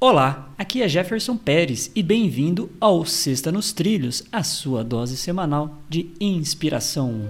[0.00, 5.82] Olá, aqui é Jefferson Pérez e bem-vindo ao Sexta nos Trilhos, a sua dose semanal
[5.88, 7.28] de inspiração.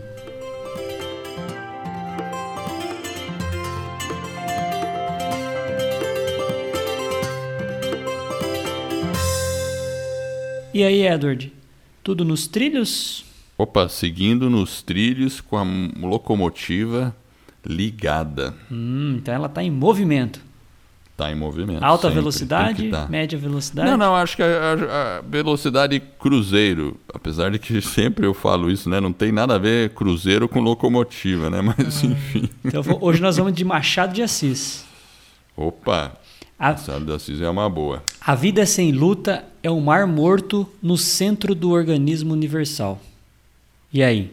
[10.75, 11.50] E aí, Edward?
[12.05, 13.25] Tudo nos trilhos?
[13.57, 15.64] Opa, seguindo nos trilhos com a
[16.07, 17.16] locomotiva
[17.64, 18.55] ligada.
[18.71, 20.47] Hum, então ela está em movimento.
[21.19, 21.82] Está em movimento.
[21.82, 23.09] Alta sempre, velocidade, tá.
[23.09, 23.91] média velocidade?
[23.91, 28.89] Não, não, acho que a, a, velocidade cruzeiro, apesar de que sempre eu falo isso,
[28.89, 29.00] né?
[29.00, 31.61] Não tem nada a ver cruzeiro com locomotiva, né?
[31.61, 32.49] Mas ah, enfim.
[32.65, 34.85] Então hoje nós vamos de Machado de Assis.
[35.57, 36.12] Opa!
[36.57, 38.01] A, Machado de Assis é uma boa.
[38.21, 43.01] A vida sem luta é um mar morto no centro do organismo universal.
[43.93, 44.31] E aí?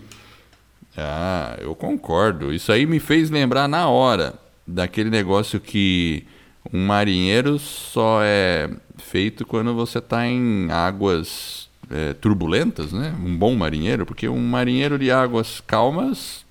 [0.96, 2.54] Ah, eu concordo.
[2.54, 4.36] Isso aí me fez lembrar na hora
[4.68, 6.28] daquele negócio que
[6.74, 13.16] um marinheiro só é feito quando você está em águas é, turbulentas, né?
[13.24, 16.46] Um bom marinheiro, porque um marinheiro de águas calmas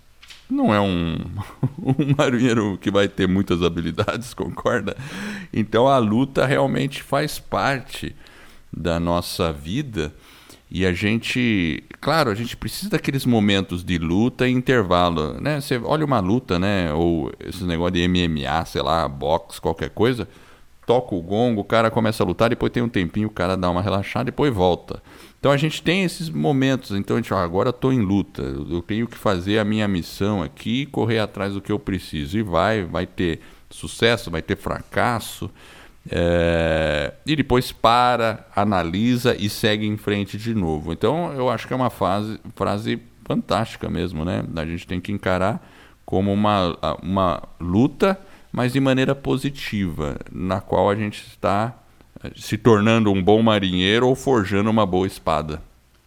[0.48, 1.16] não é um,
[1.78, 4.96] um marinheiro que vai ter muitas habilidades, concorda?
[5.52, 8.14] Então a luta realmente faz parte
[8.72, 10.12] da nossa vida
[10.70, 15.60] e a gente, claro, a gente precisa daqueles momentos de luta e intervalo, né?
[15.60, 16.92] Você olha uma luta, né?
[16.92, 20.28] Ou esse negócio de MMA, sei lá, boxe, qualquer coisa,
[20.86, 23.70] toca o gongo, o cara começa a lutar, depois tem um tempinho, o cara dá
[23.70, 25.02] uma relaxada, depois volta.
[25.38, 28.80] Então a gente tem esses momentos, então a gente, ó, agora estou em luta, eu
[28.80, 32.38] tenho que fazer a minha missão aqui, correr atrás do que eu preciso.
[32.38, 35.50] E vai, vai ter sucesso, vai ter fracasso.
[36.10, 40.92] É, e depois para, analisa e segue em frente de novo.
[40.92, 44.44] Então eu acho que é uma fase, frase fantástica mesmo, né?
[44.56, 45.66] A gente tem que encarar
[46.04, 48.18] como uma, uma luta,
[48.52, 51.74] mas de maneira positiva, na qual a gente está
[52.22, 55.62] eh, se tornando um bom marinheiro ou forjando uma boa espada.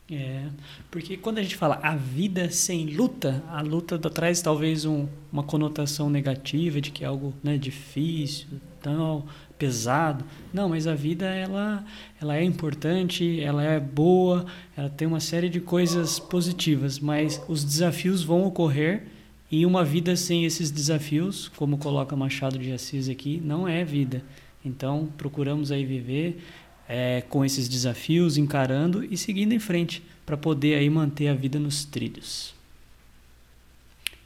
[0.09, 0.45] É,
[0.89, 5.43] porque quando a gente fala a vida sem luta, a luta traz talvez um, uma
[5.43, 8.47] conotação negativa de que é algo né, difícil,
[8.81, 9.25] tão
[9.59, 10.23] pesado.
[10.53, 11.83] Não, mas a vida ela,
[12.21, 14.45] ela é importante, ela é boa,
[14.77, 19.07] ela tem uma série de coisas positivas, mas os desafios vão ocorrer
[19.51, 24.23] e uma vida sem esses desafios, como coloca Machado de Assis aqui, não é vida.
[24.63, 26.41] Então procuramos aí viver
[26.87, 31.59] é, com esses desafios, encarando e seguindo em frente para poder aí manter a vida
[31.59, 32.55] nos trilhos.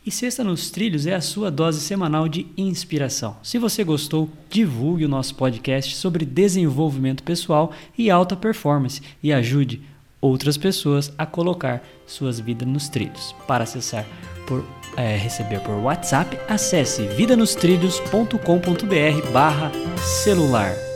[0.03, 3.37] E Sexta nos Trilhos é a sua dose semanal de inspiração.
[3.43, 9.79] Se você gostou, divulgue o nosso podcast sobre desenvolvimento pessoal e alta performance e ajude
[10.19, 13.35] outras pessoas a colocar suas vidas nos trilhos.
[13.47, 14.07] Para acessar
[14.47, 14.65] por
[14.97, 19.71] é, receber por WhatsApp, acesse vidanostrilhos.com.br barra
[20.23, 20.90] celular.